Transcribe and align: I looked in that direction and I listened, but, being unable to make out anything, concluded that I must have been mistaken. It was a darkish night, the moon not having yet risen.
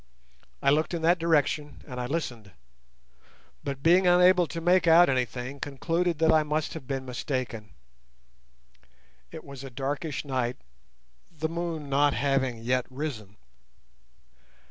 I 0.63 0.71
looked 0.71 0.95
in 0.95 1.03
that 1.03 1.19
direction 1.19 1.83
and 1.87 1.99
I 2.01 2.07
listened, 2.07 2.53
but, 3.63 3.83
being 3.83 4.07
unable 4.07 4.47
to 4.47 4.59
make 4.59 4.87
out 4.87 5.09
anything, 5.09 5.59
concluded 5.59 6.17
that 6.17 6.31
I 6.31 6.41
must 6.41 6.73
have 6.73 6.87
been 6.87 7.05
mistaken. 7.05 7.75
It 9.29 9.43
was 9.43 9.63
a 9.63 9.69
darkish 9.69 10.25
night, 10.25 10.57
the 11.31 11.49
moon 11.49 11.87
not 11.87 12.15
having 12.15 12.57
yet 12.63 12.87
risen. 12.89 13.37